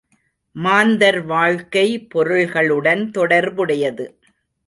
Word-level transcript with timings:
மாந்தர் 0.55 1.19
வாழ்க்கை 1.25 2.07
பொருள்களுடன் 2.13 3.11
தொடர்புடையது. 3.11 4.07